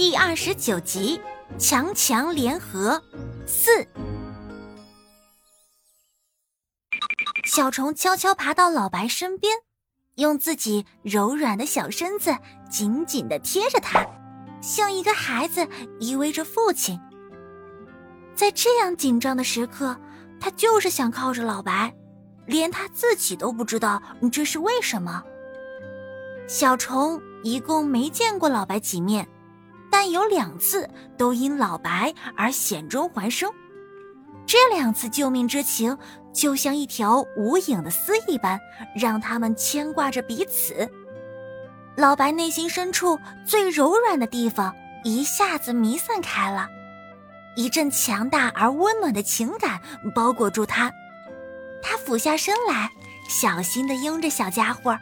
[0.00, 1.20] 第二十九集，
[1.58, 3.02] 强强联合
[3.46, 3.86] 四。
[7.44, 9.54] 小虫悄悄爬到老白身边，
[10.14, 12.34] 用自己柔软的小身子
[12.70, 14.02] 紧紧的贴着他，
[14.62, 15.68] 像一个孩子
[15.98, 16.98] 依偎着父亲。
[18.34, 19.94] 在这样紧张的时刻，
[20.40, 21.94] 他就是想靠着老白，
[22.46, 25.22] 连他自己都不知道这是为什么。
[26.48, 29.28] 小虫一共没见过老白几面。
[29.90, 30.88] 但有两次
[31.18, 33.50] 都因老白而险中还生，
[34.46, 35.96] 这两次救命之情
[36.32, 38.58] 就像一条无影的丝一般，
[38.94, 40.88] 让他们牵挂着彼此。
[41.96, 46.68] 老白内心深处最柔软的地方一下子弥散开了，
[47.56, 49.80] 一阵强大而温暖的情感
[50.14, 50.90] 包裹住他。
[51.82, 52.88] 他俯下身来，
[53.28, 54.96] 小心地拥着小家伙。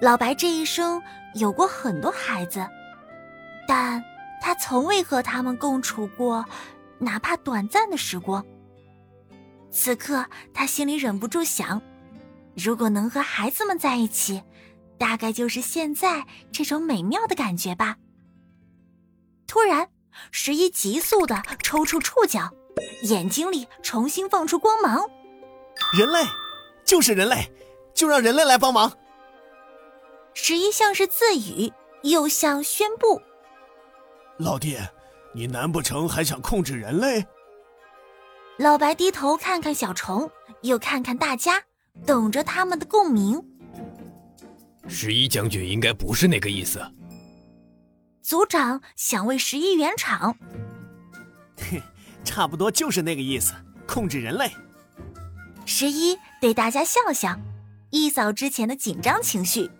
[0.00, 1.02] 老白这一生
[1.34, 2.64] 有过很多孩子。
[3.66, 4.02] 但
[4.40, 6.44] 他从未和他们共处过，
[6.98, 8.44] 哪怕短暂的时光。
[9.70, 11.82] 此刻，他心里忍不住想：
[12.56, 14.42] 如果能和孩子们在一起，
[14.98, 17.96] 大概就是现在这种美妙的感觉吧。
[19.46, 19.88] 突然，
[20.30, 22.50] 十一急速的抽出触角，
[23.02, 25.08] 眼睛里重新放出光芒。
[25.98, 26.22] 人类，
[26.84, 27.50] 就是人类，
[27.94, 28.92] 就让人类来帮忙。
[30.34, 33.20] 十一像是自语，又像宣布。
[34.38, 34.76] 老弟，
[35.32, 37.24] 你难不成还想控制人类？
[38.58, 40.28] 老白低头看看小虫，
[40.62, 41.62] 又看看大家，
[42.04, 43.40] 等着他们的共鸣。
[44.88, 46.84] 十一将军应该不是那个意思。
[48.22, 50.36] 族长想为十一圆场。
[51.70, 51.80] 哼，
[52.24, 53.54] 差不多就是那个意思，
[53.86, 54.50] 控制人类。
[55.64, 57.38] 十一对大家笑笑，
[57.90, 59.70] 一扫之前的紧张情绪。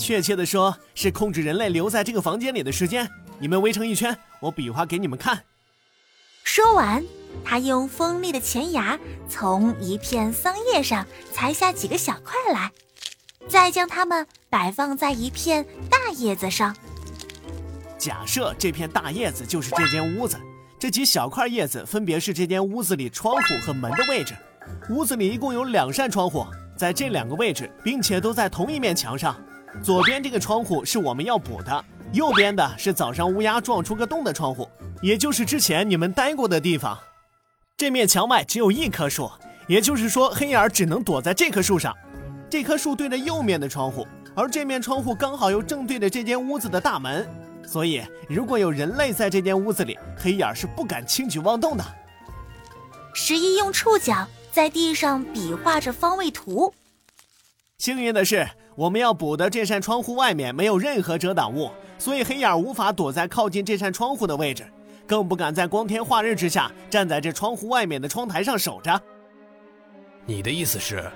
[0.00, 3.06] 确切的说，是控制人类留在这个房间里的时间。
[3.38, 5.44] 你们围成一圈，我比划给你们看。
[6.42, 7.04] 说完，
[7.44, 12.72] 他用锋利的前牙从一片桑叶上裁下几个小块来，
[13.46, 16.74] 再将它们摆放在一片大叶子上。
[17.98, 20.38] 假设这片大叶子就是这间屋子，
[20.78, 24.34] 这几小块叶子分别是这间屋子里窗户和门的位置。
[24.88, 26.46] 屋子里一共有两扇窗户，
[26.76, 29.36] 在这两个位置，并且都在同一面墙上。
[29.82, 31.84] 左边这个窗户是我们要补的。
[32.12, 34.68] 右边的是早上乌鸦撞出个洞的窗户，
[35.00, 36.98] 也就是之前你们待过的地方。
[37.76, 39.30] 这面墙外只有一棵树，
[39.68, 41.96] 也就是说黑眼只能躲在这棵树上。
[42.50, 47.28] 这棵树对着右面的窗户，而这面窗户刚好又正对着这间屋子的大门，
[47.64, 51.84] 所以如果有人类在这间屋子里，黑眼是不敢轻举妄动的。
[53.14, 56.74] 十一用触角在地上比划着方位图。
[57.80, 61.70] 幸运的是，我们要补的这扇窗户外面没有任何遮挡物。
[61.98, 64.66] 所以黑眼无法躲在靠近这扇窗户的位置，
[65.06, 69.02] 更不敢在光天化日之下站在这窗户外面的窗台上守着。
[70.26, 71.10] 你的意思是，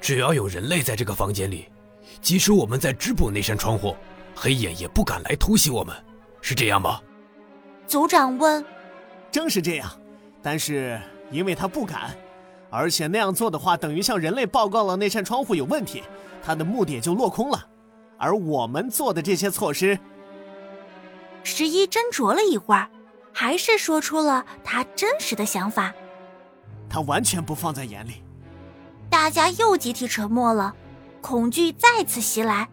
[0.00, 1.66] 只要有人类在这个房间里，
[2.20, 3.96] 即使我们在织补那扇窗户，
[4.36, 5.96] 黑眼也不敢来突袭我们，
[6.40, 7.00] 是这样吗？
[7.88, 8.64] 族长问。
[9.32, 9.90] 正是这样，
[10.40, 10.96] 但是
[11.32, 12.16] 因为他不敢，
[12.76, 16.02] 而且那样做的话，等于向人类报告了那扇窗户有问题，
[16.44, 17.66] 他的目的也就落空了。
[18.18, 19.96] 而我们做的这些措施。
[21.44, 22.90] 十一斟酌了一会儿，
[23.32, 25.94] 还是说出了他真实的想法。
[26.90, 28.14] 他完全不放在眼里。
[29.08, 30.74] 大家又集体沉默了，
[31.20, 32.68] 恐惧再次袭来。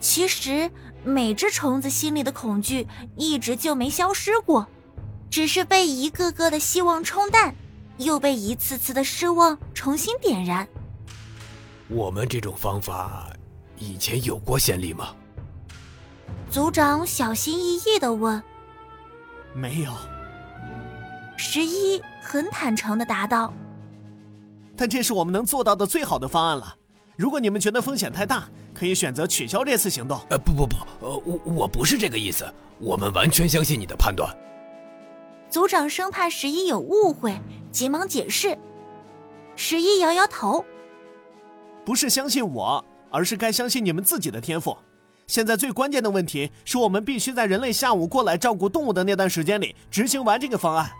[0.00, 0.70] 其实
[1.02, 2.86] 每只虫子心里的恐惧
[3.16, 4.66] 一直就没消失过，
[5.30, 7.54] 只是被一个个的希望冲淡，
[7.98, 10.66] 又被一次次的失望重新点燃。
[11.88, 13.28] 我们这种方法
[13.78, 15.14] 以前有过先例吗？
[16.50, 18.42] 族长小心翼翼的问
[19.54, 19.92] ：“没有。”
[21.36, 23.52] 十一很坦诚的答道
[24.76, 26.76] ：“但这是我们能做到的最好的方案了。
[27.16, 32.46] 如果你们觉得风险太大，可以选择取消这次行动。”呃，不不不，呃，我我不是这个意思。
[32.78, 34.34] 我们完全相信你的判断。
[35.56, 37.34] 族长生怕十一有误会，
[37.72, 38.58] 急忙解释。
[39.54, 40.62] 十一摇摇头
[41.82, 44.76] ：“不是相信我，而是该相信你们自己的天赋。”
[45.26, 50.90] 现在最关键的问题是我们必须在人类下午过来照顾动物的那段时间里执行完这个方案，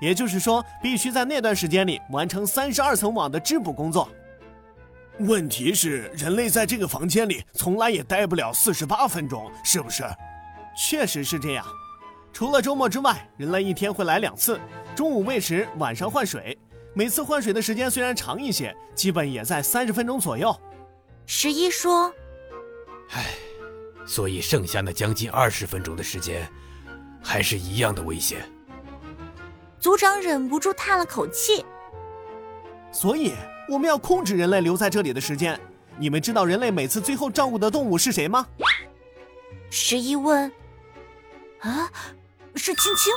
[0.00, 4.08] 也就是说，必须在那段时间里完成三十二层网的织补工作。
[5.18, 10.04] 问题是，人类在这个房间里从来也待不了四十八分钟，是不是？
[10.76, 11.66] 确实是这样。
[12.34, 14.58] 除了周末之外，人类一天会来两次，
[14.96, 16.58] 中午喂食，晚上换水。
[16.92, 20.54] 每次换水的时间虽然长一些，基本也在三十分钟左右。
[21.26, 22.12] 十一说
[23.14, 23.24] ：“唉。”
[24.04, 26.46] 所以剩下那将近二十分钟的时间，
[27.22, 28.40] 还是一样的危险。
[29.78, 31.64] 组长忍不住叹了口气。
[32.90, 33.32] 所以
[33.68, 35.58] 我们要控制人类留在这里的时间。
[35.96, 38.44] 你们知道人类每次最后照顾的动物是谁吗？
[39.70, 40.50] 十一问。
[41.60, 41.90] 啊，
[42.56, 43.12] 是青青。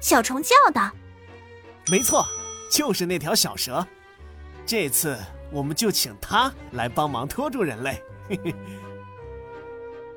[0.00, 0.90] 小虫叫道
[1.88, 2.26] ：“没错，
[2.70, 3.86] 就是那条小蛇。
[4.64, 5.18] 这次
[5.50, 8.54] 我们就请它来帮忙拖住人类。”嘿嘿。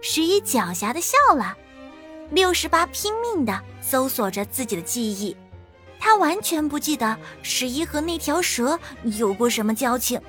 [0.02, 1.56] 十一狡黠的笑了。
[2.32, 5.36] 六十八拼命的搜索着自己的记忆，
[6.00, 10.22] 他完全不记得十一和那条蛇有过什么交情，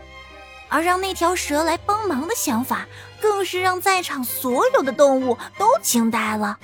[0.69, 2.87] 而让那条蛇来帮忙的想法，
[3.21, 6.59] 更是让在场所有的动物都惊呆了。